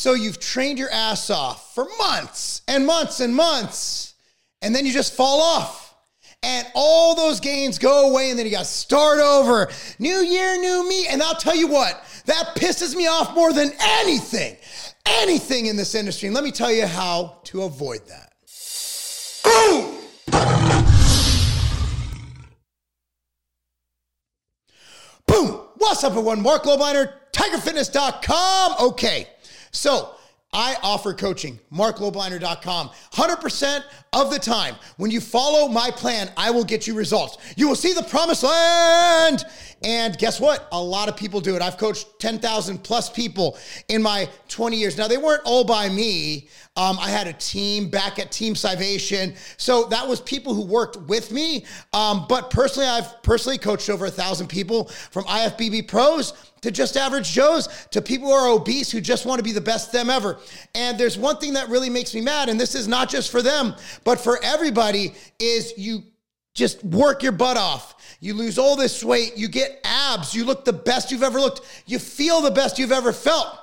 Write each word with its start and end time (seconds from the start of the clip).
So 0.00 0.14
you've 0.14 0.40
trained 0.40 0.78
your 0.78 0.88
ass 0.88 1.28
off 1.28 1.74
for 1.74 1.86
months 1.98 2.62
and 2.66 2.86
months 2.86 3.20
and 3.20 3.36
months, 3.36 4.14
and 4.62 4.74
then 4.74 4.86
you 4.86 4.94
just 4.94 5.14
fall 5.14 5.42
off. 5.42 5.94
And 6.42 6.66
all 6.74 7.14
those 7.14 7.38
gains 7.38 7.78
go 7.78 8.10
away, 8.10 8.30
and 8.30 8.38
then 8.38 8.46
you 8.46 8.52
got 8.52 8.60
to 8.60 8.64
start 8.64 9.18
over. 9.18 9.68
New 9.98 10.22
year, 10.22 10.58
new 10.58 10.88
me. 10.88 11.06
And 11.06 11.22
I'll 11.22 11.34
tell 11.34 11.54
you 11.54 11.68
what, 11.68 12.02
that 12.24 12.54
pisses 12.56 12.96
me 12.96 13.08
off 13.08 13.34
more 13.34 13.52
than 13.52 13.72
anything, 13.78 14.56
anything 15.04 15.66
in 15.66 15.76
this 15.76 15.94
industry. 15.94 16.28
And 16.28 16.34
let 16.34 16.44
me 16.44 16.50
tell 16.50 16.72
you 16.72 16.86
how 16.86 17.36
to 17.44 17.64
avoid 17.64 18.00
that. 18.08 18.32
Boom! 19.44 19.98
Boom! 25.26 25.60
What's 25.76 26.02
up, 26.04 26.12
everyone? 26.12 26.40
Mark 26.40 26.62
Lobliner, 26.62 27.12
TigerFitness.com. 27.32 28.76
Okay, 28.80 29.28
so 29.70 30.14
I 30.52 30.76
offer 30.82 31.14
coaching, 31.14 31.60
marklobliner.com. 31.72 32.90
100% 33.12 33.84
of 34.12 34.32
the 34.32 34.38
time, 34.38 34.74
when 34.96 35.12
you 35.12 35.20
follow 35.20 35.68
my 35.68 35.92
plan, 35.92 36.32
I 36.36 36.50
will 36.50 36.64
get 36.64 36.88
you 36.88 36.94
results. 36.94 37.38
You 37.56 37.68
will 37.68 37.76
see 37.76 37.92
the 37.92 38.02
promised 38.02 38.42
land. 38.42 39.44
And 39.84 40.18
guess 40.18 40.40
what? 40.40 40.68
A 40.72 40.82
lot 40.82 41.08
of 41.08 41.16
people 41.16 41.40
do 41.40 41.54
it. 41.54 41.62
I've 41.62 41.78
coached 41.78 42.18
10,000 42.18 42.78
plus 42.82 43.08
people 43.08 43.56
in 43.88 44.02
my 44.02 44.28
20 44.48 44.76
years. 44.76 44.98
Now, 44.98 45.06
they 45.06 45.18
weren't 45.18 45.42
all 45.44 45.62
by 45.62 45.88
me. 45.88 46.48
Um, 46.76 46.98
I 46.98 47.10
had 47.10 47.28
a 47.28 47.32
team 47.32 47.88
back 47.88 48.18
at 48.18 48.32
Team 48.32 48.56
Salvation. 48.56 49.34
So 49.56 49.84
that 49.84 50.06
was 50.06 50.20
people 50.20 50.54
who 50.54 50.62
worked 50.62 50.96
with 51.02 51.30
me. 51.30 51.64
Um, 51.92 52.26
but 52.28 52.50
personally, 52.50 52.88
I've 52.88 53.22
personally 53.22 53.58
coached 53.58 53.88
over 53.88 54.06
a 54.06 54.10
thousand 54.10 54.48
people 54.48 54.86
from 55.12 55.24
IFBB 55.24 55.86
pros 55.86 56.49
to 56.62 56.70
just 56.70 56.96
average 56.96 57.30
Joes 57.30 57.68
to 57.90 58.02
people 58.02 58.28
who 58.28 58.34
are 58.34 58.48
obese 58.48 58.90
who 58.90 59.00
just 59.00 59.26
want 59.26 59.38
to 59.38 59.44
be 59.44 59.52
the 59.52 59.60
best 59.60 59.92
them 59.92 60.10
ever. 60.10 60.38
And 60.74 60.98
there's 60.98 61.18
one 61.18 61.38
thing 61.38 61.54
that 61.54 61.68
really 61.68 61.90
makes 61.90 62.14
me 62.14 62.20
mad, 62.20 62.48
and 62.48 62.58
this 62.58 62.74
is 62.74 62.88
not 62.88 63.08
just 63.08 63.30
for 63.30 63.42
them, 63.42 63.74
but 64.04 64.20
for 64.20 64.38
everybody, 64.42 65.14
is 65.38 65.74
you 65.76 66.02
just 66.54 66.82
work 66.84 67.22
your 67.22 67.32
butt 67.32 67.56
off. 67.56 68.16
You 68.20 68.34
lose 68.34 68.58
all 68.58 68.76
this 68.76 69.02
weight, 69.02 69.36
you 69.36 69.48
get 69.48 69.80
abs, 69.84 70.34
you 70.34 70.44
look 70.44 70.64
the 70.64 70.72
best 70.72 71.10
you've 71.10 71.22
ever 71.22 71.40
looked, 71.40 71.84
you 71.86 71.98
feel 71.98 72.40
the 72.40 72.50
best 72.50 72.78
you've 72.78 72.92
ever 72.92 73.12
felt 73.12 73.59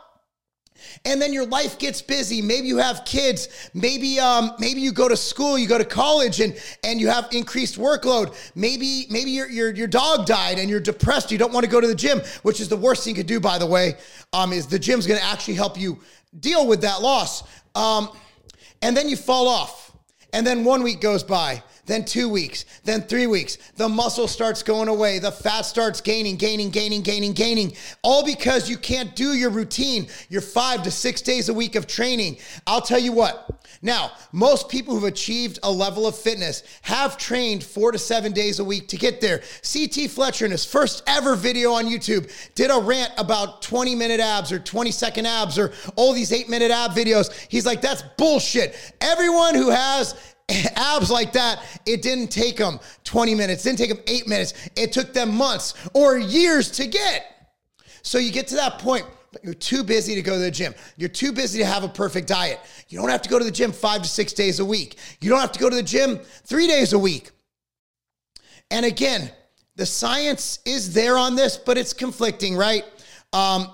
and 1.06 1.22
then 1.22 1.34
your 1.34 1.46
life 1.46 1.78
gets 1.80 2.02
busy. 2.02 2.42
Maybe 2.42 2.68
you 2.68 2.78
have 2.78 3.04
kids. 3.06 3.70
Maybe 3.74 4.20
um, 4.20 4.52
maybe 4.60 4.82
you 4.82 4.92
go 4.92 5.08
to 5.08 5.18
school 5.18 5.58
you 5.58 5.68
go 5.68 5.78
to 5.78 5.86
college 5.86 6.40
and 6.40 6.58
and 6.84 7.00
you 7.00 7.08
have 7.08 7.28
increased 7.32 7.78
workload. 7.78 8.36
Maybe 8.56 9.06
maybe 9.10 9.32
your, 9.32 9.50
your 9.50 9.74
your 9.74 9.88
dog 9.88 10.26
died 10.26 10.60
and 10.60 10.70
you're 10.70 10.80
depressed. 10.80 11.32
You 11.32 11.38
don't 11.38 11.54
want 11.54 11.66
to 11.66 11.72
go 11.72 11.82
to 11.82 11.88
the 11.88 11.96
gym 11.96 12.22
which 12.44 12.60
is 12.60 12.70
the 12.70 12.78
worst 12.78 13.04
thing 13.04 13.16
you 13.16 13.22
could 13.22 13.28
do 13.28 13.40
by 13.40 13.58
the 13.58 13.66
way 13.66 13.96
um, 14.34 14.54
is 14.54 14.68
the 14.68 14.80
gym's 14.80 15.08
going 15.08 15.20
to 15.20 15.26
actually 15.26 15.56
help 15.56 15.80
you 15.80 16.00
deal 16.40 16.68
with 16.68 16.82
that 16.82 17.02
loss. 17.02 17.44
Um, 17.76 18.10
and 18.82 18.96
then 18.96 19.10
you 19.10 19.16
fall 19.16 19.48
off. 19.48 19.92
And 20.34 20.46
then 20.46 20.64
one 20.64 20.84
week 20.84 21.02
goes 21.02 21.24
by 21.24 21.64
then 21.88 22.06
two 22.06 22.30
weeks, 22.30 22.66
then 22.84 23.02
three 23.02 23.28
weeks. 23.28 23.58
The 23.76 23.90
muscle 23.90 24.28
starts 24.28 24.62
going 24.62 24.90
away. 24.90 25.20
The 25.20 25.32
fat 25.32 25.62
starts 25.62 26.02
gaining, 26.02 26.36
gaining, 26.36 26.70
gaining, 26.70 27.02
gaining, 27.02 27.34
gaining. 27.34 27.74
All 28.04 28.24
because 28.24 28.70
you 28.70 28.78
can't 28.78 29.16
do 29.16 29.34
your 29.34 29.50
routine, 29.50 30.08
your 30.30 30.42
five 30.42 30.84
to 30.84 30.92
six 30.92 31.22
days 31.22 31.50
a 31.50 31.54
week 31.54 31.76
of 31.76 31.88
training. 31.88 32.38
I'll 32.68 32.82
tell 32.82 33.00
you 33.00 33.14
what. 33.14 33.50
Now, 33.82 34.12
most 34.32 34.70
people 34.70 34.96
who've 34.96 35.04
achieved 35.06 35.60
a 35.64 35.72
level 35.72 36.08
of 36.08 36.18
fitness 36.18 36.64
have 36.82 37.18
trained 37.18 37.64
four 37.64 37.92
to 37.92 37.98
seven 37.98 38.34
days 38.34 38.60
a 38.60 38.64
week 38.64 38.88
to 38.90 38.98
get 38.98 39.22
there. 39.22 39.42
CT 39.62 40.10
Fletcher, 40.10 40.46
in 40.46 40.52
his 40.52 40.66
first 40.66 41.04
ever 41.08 41.36
video 41.36 41.72
on 41.72 41.86
YouTube, 41.86 42.30
did 42.56 42.70
a 42.70 42.80
rant 42.80 43.14
about 43.18 43.62
20 43.62 43.96
minute 43.96 44.20
abs 44.20 44.52
or 44.52 44.60
20 44.60 44.92
second 44.92 45.26
abs 45.26 45.58
or 45.58 45.72
all 45.96 46.14
these 46.14 46.34
eight 46.34 46.50
minute 46.50 46.72
ab 46.72 46.92
videos. 46.92 47.32
He's 47.50 47.66
like, 47.66 47.82
that's 47.82 48.04
bullshit. 48.18 48.76
Everyone 49.00 49.56
who 49.56 49.70
has 49.70 50.16
abs 50.76 51.12
like 51.12 51.34
that, 51.34 51.64
it 51.86 52.02
didn't 52.02 52.30
take 52.30 52.58
them 52.58 52.80
20 53.04 53.36
minutes, 53.36 53.64
didn't 53.64 53.78
take 53.78 53.90
them 53.90 54.00
eight 54.08 54.28
minutes. 54.28 54.54
It 54.76 54.92
took 54.94 55.14
them 55.14 55.36
months 55.36 55.74
or 55.94 56.18
years 56.18 56.72
to 56.72 56.88
get. 56.88 57.26
So 58.02 58.18
you 58.18 58.32
get 58.32 58.48
to 58.48 58.56
that 58.56 58.80
point, 58.80 59.06
but 59.34 59.44
you're 59.44 59.54
too 59.54 59.84
busy 59.84 60.16
to 60.16 60.22
go 60.22 60.34
to 60.34 60.40
the 60.40 60.52
gym. 60.52 60.74
You're 60.96 61.10
too 61.10 61.34
busy 61.34 61.60
to 61.60 61.66
have 61.66 61.84
a 61.84 61.90
perfect 61.90 62.28
diet. 62.28 62.60
You 62.88 63.00
don't 63.00 63.10
have 63.10 63.22
to 63.24 63.30
go 63.30 63.38
to 63.38 63.44
the 63.44 63.52
gym 63.52 63.74
five 63.74 64.02
to 64.04 64.08
six 64.08 64.32
days 64.32 64.60
a 64.60 64.66
week. 64.66 64.98
You 65.20 65.30
don't 65.30 65.42
have 65.42 65.52
to 65.52 65.60
go 65.60 65.70
to 65.70 65.76
the 65.76 65.84
gym 65.84 66.20
three 66.46 66.68
days 66.68 66.94
a 66.94 67.00
week. 67.00 67.32
And 68.72 68.86
again, 68.86 69.32
the 69.76 69.86
science 69.86 70.60
is 70.66 70.94
there 70.94 71.18
on 71.18 71.36
this, 71.36 71.58
but 71.58 71.78
it's 71.78 71.94
conflicting, 71.94 72.56
right? 72.56 72.84
Um, 73.34 73.68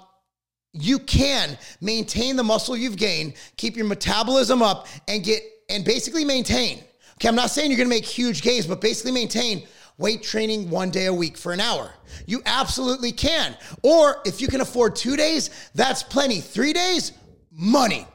you 0.74 0.98
can 0.98 1.58
maintain 1.82 2.36
the 2.36 2.44
muscle 2.44 2.76
you've 2.76 2.98
gained, 2.98 3.36
keep 3.58 3.78
your 3.78 3.86
metabolism 3.86 4.64
up, 4.64 4.88
and 5.08 5.24
get 5.24 5.44
and 5.70 5.84
basically 5.84 6.26
maintain. 6.26 6.84
Okay, 7.16 7.28
I'm 7.28 7.36
not 7.36 7.52
saying 7.52 7.72
you're 7.72 7.78
gonna 7.78 7.90
make 7.90 8.06
huge 8.06 8.42
gains, 8.42 8.68
but 8.68 8.82
basically 8.82 9.12
maintain 9.12 9.68
weight 9.98 10.24
training 10.24 10.70
one 10.70 10.90
day 10.90 11.06
a 11.06 11.14
week 11.14 11.38
for 11.38 11.54
an 11.54 11.60
hour. 11.60 11.94
You 12.26 12.42
absolutely 12.46 13.12
can. 13.12 13.56
Or 13.84 14.22
if 14.26 14.42
you 14.42 14.48
can 14.48 14.62
afford 14.62 14.96
two 14.96 15.16
days, 15.16 15.70
that's 15.76 16.04
plenty. 16.04 16.42
Three 16.42 16.74
days, 16.74 17.14
money. 17.52 18.08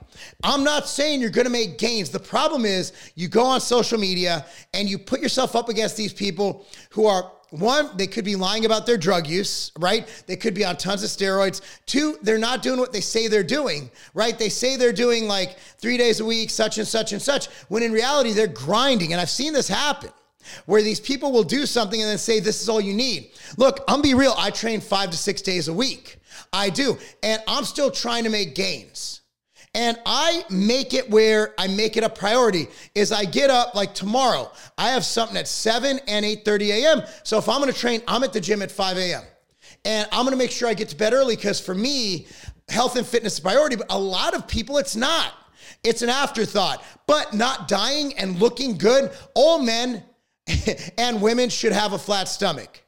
I'm 0.42 0.64
not 0.64 0.88
saying 0.88 1.20
you're 1.20 1.30
gonna 1.30 1.50
make 1.50 1.78
gains. 1.78 2.10
The 2.10 2.18
problem 2.18 2.64
is 2.64 2.92
you 3.14 3.28
go 3.28 3.44
on 3.44 3.60
social 3.60 3.98
media 3.98 4.46
and 4.74 4.88
you 4.88 4.98
put 4.98 5.20
yourself 5.20 5.56
up 5.56 5.68
against 5.68 5.96
these 5.96 6.12
people 6.12 6.66
who 6.90 7.06
are 7.06 7.32
one, 7.50 7.96
they 7.96 8.06
could 8.06 8.24
be 8.24 8.36
lying 8.36 8.66
about 8.66 8.84
their 8.84 8.98
drug 8.98 9.26
use, 9.26 9.72
right? 9.78 10.06
They 10.26 10.36
could 10.36 10.54
be 10.54 10.64
on 10.64 10.76
tons 10.76 11.02
of 11.02 11.08
steroids. 11.08 11.62
Two, 11.86 12.18
they're 12.22 12.38
not 12.38 12.62
doing 12.62 12.78
what 12.78 12.92
they 12.92 13.00
say 13.00 13.26
they're 13.26 13.42
doing, 13.42 13.90
right? 14.12 14.38
They 14.38 14.50
say 14.50 14.76
they're 14.76 14.92
doing 14.92 15.26
like 15.26 15.58
three 15.78 15.96
days 15.96 16.20
a 16.20 16.24
week, 16.24 16.50
such 16.50 16.78
and 16.78 16.86
such 16.86 17.12
and 17.12 17.22
such, 17.22 17.46
when 17.68 17.82
in 17.82 17.92
reality, 17.92 18.32
they're 18.32 18.46
grinding. 18.46 19.12
And 19.12 19.20
I've 19.20 19.30
seen 19.30 19.52
this 19.52 19.68
happen 19.68 20.10
where 20.66 20.82
these 20.82 21.00
people 21.00 21.32
will 21.32 21.42
do 21.42 21.66
something 21.66 22.00
and 22.00 22.10
then 22.10 22.18
say, 22.18 22.40
This 22.40 22.60
is 22.60 22.68
all 22.68 22.80
you 22.80 22.94
need. 22.94 23.30
Look, 23.56 23.82
I'm 23.88 24.02
be 24.02 24.14
real. 24.14 24.34
I 24.36 24.50
train 24.50 24.80
five 24.80 25.10
to 25.10 25.16
six 25.16 25.40
days 25.40 25.68
a 25.68 25.72
week. 25.72 26.18
I 26.52 26.70
do. 26.70 26.98
And 27.22 27.42
I'm 27.48 27.64
still 27.64 27.90
trying 27.90 28.24
to 28.24 28.30
make 28.30 28.54
gains. 28.54 29.22
And 29.78 29.96
I 30.04 30.42
make 30.50 30.92
it 30.92 31.08
where 31.08 31.54
I 31.56 31.68
make 31.68 31.96
it 31.96 32.02
a 32.02 32.08
priority 32.08 32.66
is 32.96 33.12
I 33.12 33.24
get 33.24 33.48
up 33.48 33.76
like 33.76 33.94
tomorrow. 33.94 34.50
I 34.76 34.88
have 34.88 35.04
something 35.04 35.36
at 35.36 35.46
7 35.46 36.00
and 36.08 36.26
8:30 36.26 36.70
a.m. 36.70 37.02
So 37.22 37.38
if 37.38 37.48
I'm 37.48 37.60
gonna 37.60 37.72
train, 37.72 38.02
I'm 38.08 38.24
at 38.24 38.32
the 38.32 38.40
gym 38.40 38.60
at 38.60 38.72
5 38.72 38.98
a.m. 38.98 39.22
And 39.84 40.08
I'm 40.10 40.24
gonna 40.24 40.36
make 40.36 40.50
sure 40.50 40.68
I 40.68 40.74
get 40.74 40.88
to 40.88 40.96
bed 40.96 41.12
early 41.12 41.36
because 41.36 41.60
for 41.60 41.76
me, 41.76 42.26
health 42.68 42.96
and 42.96 43.06
fitness 43.06 43.34
is 43.34 43.40
priority, 43.40 43.76
but 43.76 43.86
a 43.90 43.98
lot 43.98 44.34
of 44.34 44.48
people 44.48 44.78
it's 44.78 44.96
not. 44.96 45.32
It's 45.84 46.02
an 46.02 46.08
afterthought. 46.08 46.82
But 47.06 47.32
not 47.32 47.68
dying 47.68 48.18
and 48.18 48.40
looking 48.40 48.78
good, 48.78 49.12
all 49.34 49.60
men 49.60 50.02
and 50.98 51.22
women 51.22 51.50
should 51.50 51.72
have 51.72 51.92
a 51.92 51.98
flat 51.98 52.26
stomach. 52.26 52.82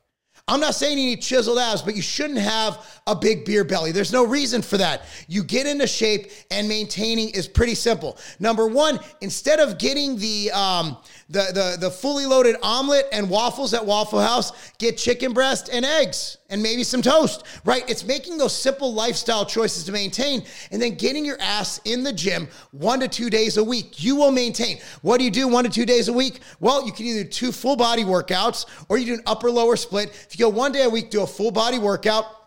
I'm 0.51 0.59
not 0.59 0.75
saying 0.75 0.99
you 0.99 1.07
need 1.07 1.23
chiseled 1.23 1.59
abs, 1.59 1.81
but 1.81 1.95
you 1.95 2.03
shouldn't 2.03 2.41
have 2.41 3.01
a 3.07 3.15
big 3.15 3.45
beer 3.45 3.63
belly. 3.63 3.93
There's 3.93 4.13
no 4.13 4.27
reason 4.27 4.63
for 4.63 4.77
that. 4.79 5.05
You 5.29 5.45
get 5.45 5.67
into 5.67 5.87
shape, 5.87 6.33
and 6.51 6.69
maintaining 6.69 7.31
is 7.31 7.47
pretty 7.47 7.77
simple. 7.77 8.19
Number 8.41 8.67
one, 8.67 8.99
instead 9.21 9.61
of 9.61 9.79
getting 9.79 10.17
the 10.17 10.51
um, 10.51 10.97
the 11.31 11.47
the 11.55 11.77
the 11.81 11.91
fully 11.91 12.27
loaded 12.27 12.57
omelet 12.63 13.07
and 13.13 13.31
waffles 13.31 13.73
at 13.73 13.85
Waffle 13.85 14.21
House, 14.21 14.73
get 14.79 14.99
chicken 14.99 15.33
breast 15.33 15.71
and 15.73 15.85
eggs 15.85 16.39
and 16.51 16.61
maybe 16.63 16.83
some 16.83 17.01
toast. 17.01 17.45
Right? 17.65 17.89
It's 17.89 18.05
making 18.05 18.37
those 18.37 18.55
simple 18.55 18.93
lifestyle 18.93 19.47
choices 19.47 19.85
to 19.85 19.93
maintain, 19.93 20.45
and 20.73 20.83
then 20.83 20.97
getting 20.97 21.25
your 21.25 21.41
ass 21.41 21.81
in 21.85 22.03
the 22.03 22.13
gym 22.13 22.49
one 22.73 23.01
to 23.01 23.09
two 23.09 23.31
days 23.31 23.57
a 23.57 23.65
week. 23.65 24.03
You 24.03 24.17
will 24.17 24.33
maintain. 24.33 24.79
What 25.03 25.19
do 25.19 25.25
you 25.25 25.31
do 25.31 25.47
one 25.47 25.65
to 25.65 25.71
two 25.71 25.87
days 25.87 26.09
a 26.09 26.13
week? 26.13 26.41
Well, 26.59 26.85
you 26.85 26.93
can 26.93 27.07
either 27.07 27.23
do 27.23 27.31
two 27.31 27.53
full 27.53 27.77
body 27.77 28.05
workouts 28.05 28.67
or 28.89 28.99
you 28.99 29.07
do 29.07 29.15
an 29.15 29.23
upper 29.27 29.51
lower 29.51 29.77
split. 29.77 30.11
If 30.11 30.39
you 30.39 30.47
go 30.47 30.49
one 30.51 30.73
day 30.73 30.83
a 30.83 30.91
week, 30.91 31.11
do 31.11 31.23
a 31.23 31.27
full 31.27 31.53
body 31.53 31.79
workout. 31.79 32.40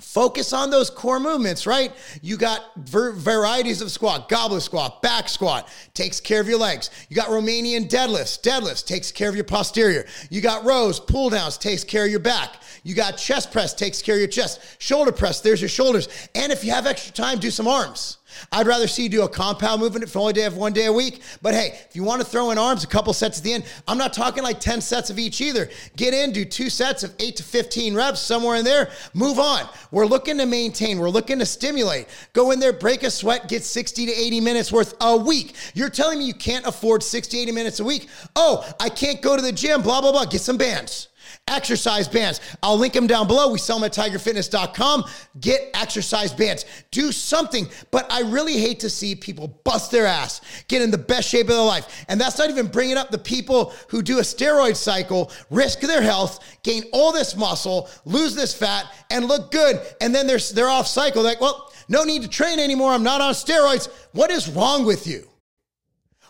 Focus 0.00 0.52
on 0.52 0.70
those 0.70 0.90
core 0.90 1.20
movements, 1.20 1.66
right? 1.66 1.92
You 2.22 2.36
got 2.36 2.74
ver- 2.76 3.12
varieties 3.12 3.80
of 3.80 3.90
squat, 3.90 4.28
goblet 4.28 4.62
squat, 4.62 5.02
back 5.02 5.28
squat, 5.28 5.68
takes 5.94 6.20
care 6.20 6.40
of 6.40 6.48
your 6.48 6.58
legs. 6.58 6.90
You 7.08 7.16
got 7.16 7.28
Romanian 7.28 7.88
deadlifts, 7.88 8.40
deadlifts, 8.40 8.84
takes 8.84 9.12
care 9.12 9.28
of 9.28 9.34
your 9.34 9.44
posterior. 9.44 10.06
You 10.30 10.40
got 10.40 10.64
rows, 10.64 11.00
pull 11.00 11.30
downs, 11.30 11.58
takes 11.58 11.84
care 11.84 12.04
of 12.04 12.10
your 12.10 12.20
back. 12.20 12.56
You 12.82 12.94
got 12.94 13.18
chest 13.18 13.52
press, 13.52 13.74
takes 13.74 14.00
care 14.00 14.14
of 14.14 14.20
your 14.20 14.28
chest. 14.28 14.60
Shoulder 14.78 15.12
press, 15.12 15.40
there's 15.40 15.60
your 15.60 15.68
shoulders. 15.68 16.08
And 16.34 16.50
if 16.50 16.64
you 16.64 16.72
have 16.72 16.86
extra 16.86 17.12
time, 17.12 17.38
do 17.38 17.50
some 17.50 17.68
arms. 17.68 18.18
I'd 18.52 18.66
rather 18.66 18.86
see 18.86 19.04
you 19.04 19.08
do 19.08 19.22
a 19.22 19.28
compound 19.28 19.80
movement 19.80 20.08
for 20.08 20.18
only 20.20 20.32
day 20.32 20.44
of 20.44 20.56
one 20.56 20.72
day 20.72 20.86
a 20.86 20.92
week. 20.92 21.22
But 21.42 21.54
hey, 21.54 21.78
if 21.88 21.96
you 21.96 22.04
want 22.04 22.20
to 22.20 22.26
throw 22.26 22.50
in 22.50 22.58
arms, 22.58 22.84
a 22.84 22.86
couple 22.86 23.12
sets 23.12 23.38
at 23.38 23.44
the 23.44 23.52
end. 23.52 23.64
I'm 23.88 23.98
not 23.98 24.12
talking 24.12 24.42
like 24.42 24.60
10 24.60 24.80
sets 24.80 25.10
of 25.10 25.18
each 25.18 25.40
either. 25.40 25.68
Get 25.96 26.14
in, 26.14 26.32
do 26.32 26.44
two 26.44 26.70
sets 26.70 27.02
of 27.02 27.14
eight 27.18 27.36
to 27.36 27.42
15 27.42 27.94
reps, 27.94 28.20
somewhere 28.20 28.56
in 28.56 28.64
there. 28.64 28.90
Move 29.14 29.38
on. 29.38 29.68
We're 29.90 30.06
looking 30.06 30.38
to 30.38 30.46
maintain. 30.46 30.98
We're 30.98 31.10
looking 31.10 31.38
to 31.38 31.46
stimulate. 31.46 32.06
Go 32.32 32.50
in 32.50 32.60
there, 32.60 32.72
break 32.72 33.02
a 33.02 33.10
sweat, 33.10 33.48
get 33.48 33.64
60 33.64 34.06
to 34.06 34.12
80 34.12 34.40
minutes 34.40 34.72
worth 34.72 34.94
a 35.00 35.16
week. 35.16 35.54
You're 35.74 35.90
telling 35.90 36.18
me 36.18 36.26
you 36.26 36.34
can't 36.34 36.66
afford 36.66 37.02
60, 37.02 37.38
80 37.38 37.52
minutes 37.52 37.80
a 37.80 37.84
week? 37.84 38.08
Oh, 38.36 38.68
I 38.80 38.88
can't 38.88 39.20
go 39.20 39.36
to 39.36 39.42
the 39.42 39.52
gym, 39.52 39.82
blah, 39.82 40.00
blah, 40.00 40.12
blah. 40.12 40.24
Get 40.24 40.40
some 40.40 40.56
bands. 40.56 41.08
Exercise 41.50 42.08
bands. 42.08 42.40
I'll 42.62 42.78
link 42.78 42.94
them 42.94 43.06
down 43.06 43.26
below. 43.26 43.50
We 43.50 43.58
sell 43.58 43.78
them 43.78 43.86
at 43.86 43.92
tigerfitness.com. 43.92 45.04
Get 45.40 45.70
exercise 45.74 46.32
bands. 46.32 46.64
Do 46.90 47.12
something. 47.12 47.68
But 47.90 48.10
I 48.10 48.22
really 48.22 48.58
hate 48.58 48.80
to 48.80 48.90
see 48.90 49.14
people 49.14 49.60
bust 49.64 49.90
their 49.90 50.06
ass, 50.06 50.40
get 50.68 50.82
in 50.82 50.90
the 50.90 50.98
best 50.98 51.28
shape 51.28 51.48
of 51.48 51.56
their 51.56 51.64
life. 51.64 52.04
And 52.08 52.20
that's 52.20 52.38
not 52.38 52.50
even 52.50 52.68
bringing 52.68 52.96
up 52.96 53.10
the 53.10 53.18
people 53.18 53.72
who 53.88 54.02
do 54.02 54.18
a 54.18 54.22
steroid 54.22 54.76
cycle, 54.76 55.30
risk 55.50 55.80
their 55.80 56.02
health, 56.02 56.40
gain 56.62 56.84
all 56.92 57.12
this 57.12 57.36
muscle, 57.36 57.88
lose 58.04 58.34
this 58.34 58.54
fat, 58.54 58.86
and 59.10 59.26
look 59.26 59.50
good. 59.50 59.80
And 60.00 60.14
then 60.14 60.26
they're, 60.26 60.38
they're 60.38 60.68
off 60.68 60.86
cycle. 60.86 61.22
Like, 61.22 61.40
well, 61.40 61.72
no 61.88 62.04
need 62.04 62.22
to 62.22 62.28
train 62.28 62.58
anymore. 62.58 62.92
I'm 62.92 63.02
not 63.02 63.20
on 63.20 63.34
steroids. 63.34 63.88
What 64.12 64.30
is 64.30 64.48
wrong 64.48 64.84
with 64.84 65.06
you? 65.06 65.26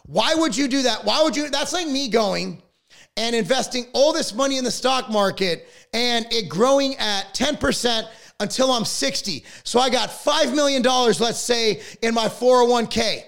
Why 0.06 0.34
would 0.34 0.56
you 0.56 0.66
do 0.66 0.82
that? 0.82 1.04
Why 1.04 1.22
would 1.22 1.36
you? 1.36 1.50
That's 1.50 1.72
like 1.72 1.86
me 1.86 2.08
going 2.08 2.62
and 3.16 3.34
investing 3.36 3.86
all 3.92 4.12
this 4.12 4.34
money 4.34 4.56
in 4.56 4.64
the 4.64 4.70
stock 4.70 5.10
market 5.10 5.68
and 5.92 6.26
it 6.30 6.48
growing 6.48 6.96
at 6.96 7.34
10% 7.34 8.08
until 8.40 8.72
I'm 8.72 8.84
60. 8.84 9.44
So 9.64 9.80
I 9.80 9.90
got 9.90 10.08
$5 10.08 10.54
million, 10.54 10.82
let's 10.82 11.38
say, 11.38 11.82
in 12.02 12.14
my 12.14 12.26
401k. 12.26 13.22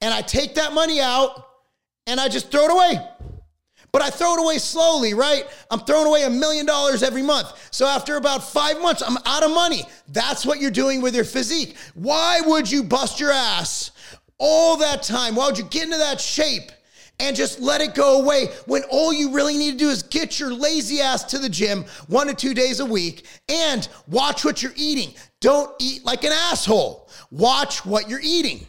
And 0.00 0.14
I 0.14 0.22
take 0.22 0.54
that 0.54 0.72
money 0.72 1.00
out 1.00 1.46
and 2.06 2.20
I 2.20 2.28
just 2.28 2.50
throw 2.50 2.64
it 2.64 2.70
away. 2.70 3.06
But 3.92 4.02
I 4.02 4.10
throw 4.10 4.34
it 4.34 4.40
away 4.40 4.58
slowly, 4.58 5.14
right? 5.14 5.44
I'm 5.70 5.80
throwing 5.80 6.06
away 6.06 6.22
a 6.22 6.30
million 6.30 6.64
dollars 6.64 7.02
every 7.02 7.22
month. 7.22 7.68
So 7.72 7.86
after 7.86 8.16
about 8.16 8.48
five 8.48 8.80
months, 8.80 9.02
I'm 9.02 9.16
out 9.26 9.42
of 9.42 9.50
money. 9.50 9.82
That's 10.08 10.46
what 10.46 10.60
you're 10.60 10.70
doing 10.70 11.02
with 11.02 11.14
your 11.14 11.24
physique. 11.24 11.76
Why 11.94 12.40
would 12.46 12.70
you 12.70 12.84
bust 12.84 13.18
your 13.18 13.32
ass 13.32 13.90
all 14.38 14.76
that 14.76 15.02
time? 15.02 15.34
Why 15.34 15.46
would 15.46 15.58
you 15.58 15.64
get 15.64 15.84
into 15.84 15.98
that 15.98 16.20
shape? 16.20 16.70
And 17.20 17.36
just 17.36 17.60
let 17.60 17.80
it 17.80 17.94
go 17.94 18.20
away 18.20 18.46
when 18.66 18.82
all 18.84 19.12
you 19.12 19.32
really 19.32 19.56
need 19.56 19.72
to 19.72 19.78
do 19.78 19.88
is 19.90 20.02
get 20.02 20.40
your 20.40 20.52
lazy 20.52 21.00
ass 21.00 21.22
to 21.24 21.38
the 21.38 21.48
gym 21.48 21.84
one 22.08 22.26
to 22.26 22.34
two 22.34 22.54
days 22.54 22.80
a 22.80 22.84
week 22.84 23.26
and 23.48 23.88
watch 24.08 24.44
what 24.44 24.62
you're 24.62 24.72
eating. 24.74 25.14
Don't 25.40 25.70
eat 25.80 26.04
like 26.04 26.24
an 26.24 26.32
asshole. 26.32 27.08
Watch 27.30 27.84
what 27.86 28.08
you're 28.08 28.20
eating. 28.22 28.66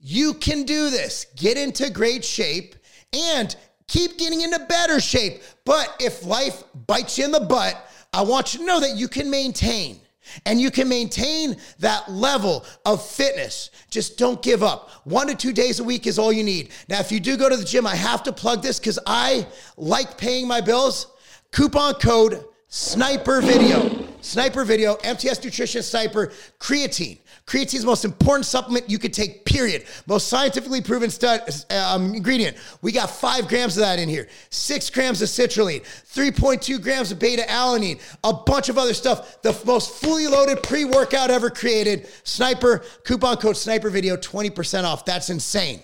You 0.00 0.34
can 0.34 0.64
do 0.64 0.90
this. 0.90 1.26
Get 1.36 1.56
into 1.56 1.88
great 1.90 2.24
shape 2.24 2.74
and 3.12 3.54
keep 3.86 4.18
getting 4.18 4.40
into 4.40 4.58
better 4.60 5.00
shape. 5.00 5.42
But 5.64 5.94
if 6.00 6.24
life 6.24 6.64
bites 6.86 7.18
you 7.18 7.24
in 7.24 7.30
the 7.30 7.40
butt, 7.40 7.76
I 8.12 8.22
want 8.22 8.52
you 8.52 8.60
to 8.60 8.66
know 8.66 8.80
that 8.80 8.96
you 8.96 9.08
can 9.08 9.30
maintain. 9.30 10.00
And 10.46 10.60
you 10.60 10.70
can 10.70 10.88
maintain 10.88 11.56
that 11.80 12.10
level 12.10 12.64
of 12.84 13.04
fitness. 13.04 13.70
Just 13.90 14.18
don't 14.18 14.42
give 14.42 14.62
up. 14.62 14.90
One 15.04 15.26
to 15.26 15.34
two 15.34 15.52
days 15.52 15.80
a 15.80 15.84
week 15.84 16.06
is 16.06 16.18
all 16.18 16.32
you 16.32 16.44
need. 16.44 16.70
Now, 16.88 17.00
if 17.00 17.12
you 17.12 17.20
do 17.20 17.36
go 17.36 17.48
to 17.48 17.56
the 17.56 17.64
gym, 17.64 17.86
I 17.86 17.96
have 17.96 18.22
to 18.24 18.32
plug 18.32 18.62
this 18.62 18.78
because 18.78 18.98
I 19.06 19.46
like 19.76 20.16
paying 20.16 20.46
my 20.46 20.60
bills. 20.60 21.08
Coupon 21.50 21.94
code 21.94 22.44
Sniper 22.68 23.40
Video. 23.40 24.01
Sniper 24.22 24.64
Video, 24.64 24.94
MTS 25.04 25.44
Nutrition 25.44 25.82
Sniper, 25.82 26.32
creatine. 26.58 27.18
Creatine 27.46 27.74
is 27.74 27.80
the 27.80 27.86
most 27.86 28.04
important 28.04 28.46
supplement 28.46 28.88
you 28.88 28.98
could 28.98 29.12
take, 29.12 29.44
period. 29.44 29.84
Most 30.06 30.28
scientifically 30.28 30.80
proven 30.80 31.10
stud, 31.10 31.42
um, 31.70 32.14
ingredient. 32.14 32.56
We 32.80 32.92
got 32.92 33.10
five 33.10 33.48
grams 33.48 33.76
of 33.76 33.82
that 33.82 33.98
in 33.98 34.08
here, 34.08 34.28
six 34.50 34.88
grams 34.90 35.20
of 35.22 35.28
citrulline, 35.28 35.82
3.2 35.82 36.80
grams 36.80 37.10
of 37.12 37.18
beta 37.18 37.42
alanine, 37.42 38.00
a 38.22 38.32
bunch 38.32 38.68
of 38.68 38.78
other 38.78 38.94
stuff. 38.94 39.42
The 39.42 39.60
most 39.66 39.90
fully 39.90 40.28
loaded 40.28 40.62
pre 40.62 40.84
workout 40.84 41.30
ever 41.30 41.50
created. 41.50 42.08
Sniper, 42.22 42.84
coupon 43.04 43.36
code 43.36 43.56
Sniper 43.56 43.90
Video, 43.90 44.16
20% 44.16 44.84
off. 44.84 45.04
That's 45.04 45.30
insane. 45.30 45.82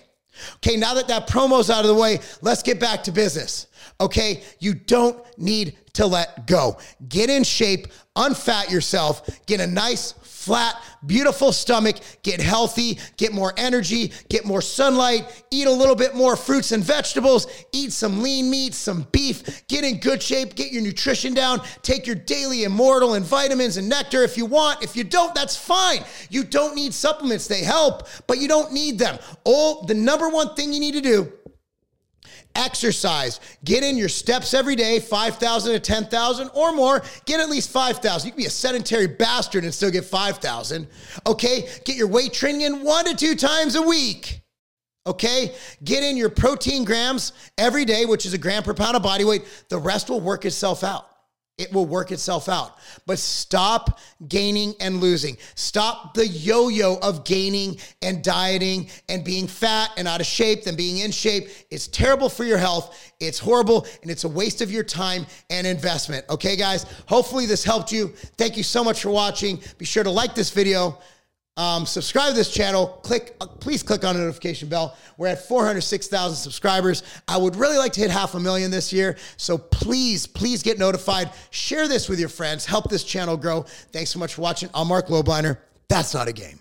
Okay, 0.57 0.75
now 0.75 0.93
that 0.93 1.07
that 1.07 1.27
promo's 1.27 1.69
out 1.69 1.81
of 1.81 1.87
the 1.87 1.95
way, 1.95 2.19
let's 2.41 2.63
get 2.63 2.79
back 2.79 3.03
to 3.03 3.11
business. 3.11 3.67
Okay, 4.01 4.43
you 4.59 4.73
don't 4.73 5.23
need 5.37 5.77
to 5.93 6.05
let 6.05 6.47
go. 6.47 6.77
Get 7.09 7.29
in 7.29 7.43
shape, 7.43 7.87
unfat 8.15 8.71
yourself, 8.71 9.27
get 9.45 9.59
a 9.59 9.67
nice, 9.67 10.13
flat, 10.39 10.81
beautiful 11.05 11.51
stomach, 11.51 11.97
get 12.23 12.39
healthy, 12.39 12.97
get 13.17 13.33
more 13.33 13.53
energy, 13.57 14.13
get 14.29 14.45
more 14.45 14.61
sunlight, 14.61 15.43
eat 15.51 15.67
a 15.67 15.71
little 15.71 15.95
bit 15.95 16.15
more 16.15 16.37
fruits 16.37 16.71
and 16.71 16.81
vegetables, 16.81 17.45
eat 17.73 17.91
some 17.91 18.23
lean 18.23 18.49
meat, 18.49 18.73
some 18.73 19.05
beef, 19.11 19.67
get 19.67 19.83
in 19.83 19.99
good 19.99 20.23
shape, 20.23 20.55
get 20.55 20.71
your 20.71 20.81
nutrition 20.81 21.33
down, 21.33 21.61
take 21.81 22.07
your 22.07 22.15
daily 22.15 22.63
immortal 22.63 23.15
and 23.15 23.25
vitamins 23.25 23.75
and 23.75 23.89
nectar 23.89 24.23
if 24.23 24.37
you 24.37 24.45
want. 24.45 24.81
If 24.81 24.95
you 24.95 25.03
don't, 25.03 25.35
that's 25.35 25.57
fine. 25.57 26.05
You 26.29 26.45
don't 26.45 26.73
need 26.73 26.93
supplements. 26.93 27.47
They 27.47 27.63
help, 27.63 28.07
but 28.25 28.39
you 28.39 28.47
don't 28.47 28.71
need 28.71 28.97
them. 28.97 29.19
All 29.43 29.83
the 29.83 29.93
number 29.93 30.29
one 30.29 30.55
thing 30.55 30.71
you 30.71 30.79
need 30.79 30.93
to 30.93 31.01
do 31.01 31.33
Exercise. 32.59 33.39
Get 33.63 33.83
in 33.83 33.95
your 33.95 34.09
steps 34.09 34.53
every 34.53 34.75
day, 34.75 34.99
5,000 34.99 35.71
to 35.71 35.79
10,000 35.79 36.49
or 36.53 36.73
more. 36.73 37.01
Get 37.25 37.39
at 37.39 37.49
least 37.49 37.69
5,000. 37.71 38.27
You 38.27 38.33
can 38.33 38.37
be 38.37 38.47
a 38.47 38.49
sedentary 38.49 39.07
bastard 39.07 39.63
and 39.63 39.73
still 39.73 39.89
get 39.89 40.03
5,000. 40.03 40.85
Okay? 41.25 41.69
Get 41.85 41.95
your 41.95 42.07
weight 42.07 42.33
training 42.33 42.61
in 42.61 42.83
one 42.83 43.05
to 43.05 43.15
two 43.15 43.35
times 43.35 43.75
a 43.75 43.81
week. 43.81 44.41
Okay? 45.07 45.55
Get 45.85 46.03
in 46.03 46.17
your 46.17 46.29
protein 46.29 46.83
grams 46.83 47.31
every 47.57 47.85
day, 47.85 48.05
which 48.05 48.25
is 48.25 48.33
a 48.33 48.37
gram 48.37 48.61
per 48.61 48.73
pound 48.73 48.97
of 48.97 49.03
body 49.03 49.23
weight. 49.23 49.45
The 49.69 49.79
rest 49.79 50.09
will 50.09 50.19
work 50.19 50.43
itself 50.43 50.83
out 50.83 51.08
it 51.59 51.71
will 51.73 51.85
work 51.85 52.11
itself 52.11 52.49
out. 52.49 52.77
But 53.05 53.19
stop 53.19 53.99
gaining 54.27 54.73
and 54.79 55.01
losing. 55.01 55.37
Stop 55.55 56.13
the 56.13 56.25
yo 56.25 56.69
yo 56.69 56.97
of 57.01 57.25
gaining 57.25 57.77
and 58.01 58.23
dieting 58.23 58.89
and 59.09 59.23
being 59.23 59.45
fat 59.45 59.91
and 59.97 60.07
out 60.07 60.21
of 60.21 60.25
shape, 60.25 60.63
then 60.63 60.75
being 60.75 60.99
in 60.99 61.11
shape. 61.11 61.49
It's 61.69 61.87
terrible 61.87 62.29
for 62.29 62.45
your 62.45 62.57
health. 62.57 63.13
It's 63.19 63.37
horrible 63.37 63.85
and 64.01 64.09
it's 64.09 64.23
a 64.23 64.29
waste 64.29 64.61
of 64.61 64.71
your 64.71 64.83
time 64.83 65.25
and 65.49 65.67
investment. 65.67 66.25
Okay, 66.29 66.55
guys? 66.55 66.85
Hopefully, 67.07 67.45
this 67.45 67.63
helped 67.63 67.91
you. 67.91 68.07
Thank 68.37 68.55
you 68.57 68.63
so 68.63 68.83
much 68.83 69.01
for 69.01 69.09
watching. 69.09 69.59
Be 69.77 69.85
sure 69.85 70.03
to 70.03 70.11
like 70.11 70.33
this 70.33 70.51
video. 70.51 70.97
Um, 71.59 71.85
subscribe 71.85 72.29
to 72.29 72.35
this 72.35 72.49
channel. 72.49 72.87
Click, 73.03 73.35
uh, 73.41 73.45
please 73.45 73.83
click 73.83 74.05
on 74.05 74.15
the 74.15 74.21
notification 74.21 74.69
bell. 74.69 74.95
We're 75.17 75.27
at 75.27 75.45
406,000 75.45 76.37
subscribers. 76.37 77.03
I 77.27 77.35
would 77.35 77.57
really 77.57 77.77
like 77.77 77.91
to 77.93 77.99
hit 77.99 78.09
half 78.09 78.33
a 78.33 78.39
million 78.39 78.71
this 78.71 78.93
year. 78.93 79.17
So 79.35 79.57
please, 79.57 80.25
please 80.25 80.63
get 80.63 80.79
notified. 80.79 81.31
Share 81.49 81.89
this 81.89 82.07
with 82.07 82.17
your 82.17 82.29
friends. 82.29 82.65
Help 82.65 82.89
this 82.89 83.03
channel 83.03 83.35
grow. 83.35 83.63
Thanks 83.91 84.09
so 84.09 84.19
much 84.19 84.35
for 84.35 84.41
watching. 84.41 84.69
I'm 84.73 84.87
Mark 84.87 85.07
Lobliner. 85.07 85.57
That's 85.89 86.13
not 86.13 86.29
a 86.29 86.31
game. 86.31 86.59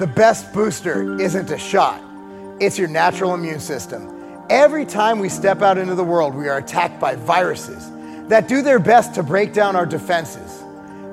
The 0.00 0.08
best 0.08 0.52
booster 0.52 1.20
isn't 1.20 1.52
a 1.52 1.58
shot. 1.58 2.02
It's 2.60 2.76
your 2.76 2.88
natural 2.88 3.34
immune 3.34 3.60
system. 3.60 4.44
Every 4.50 4.84
time 4.84 5.20
we 5.20 5.28
step 5.28 5.62
out 5.62 5.78
into 5.78 5.94
the 5.94 6.02
world, 6.02 6.34
we 6.34 6.48
are 6.48 6.58
attacked 6.58 6.98
by 6.98 7.14
viruses 7.14 7.92
that 8.26 8.48
do 8.48 8.60
their 8.60 8.80
best 8.80 9.14
to 9.14 9.22
break 9.22 9.52
down 9.52 9.76
our 9.76 9.86
defenses. 9.86 10.64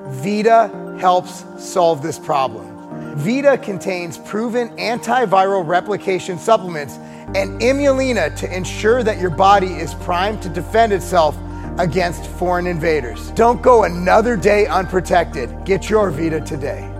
Vita 0.08 0.96
helps 1.00 1.44
solve 1.58 2.02
this 2.02 2.18
problem. 2.18 2.72
Vita 3.16 3.58
contains 3.58 4.18
proven 4.18 4.68
antiviral 4.76 5.66
replication 5.66 6.38
supplements 6.38 6.96
and 7.34 7.60
Imulina 7.60 8.34
to 8.36 8.56
ensure 8.56 9.02
that 9.02 9.18
your 9.18 9.30
body 9.30 9.74
is 9.74 9.94
primed 9.94 10.42
to 10.42 10.48
defend 10.48 10.92
itself 10.92 11.36
against 11.78 12.26
foreign 12.26 12.66
invaders. 12.66 13.30
Don't 13.32 13.60
go 13.62 13.84
another 13.84 14.36
day 14.36 14.66
unprotected. 14.66 15.64
Get 15.64 15.90
your 15.90 16.10
Vita 16.10 16.40
today. 16.40 16.95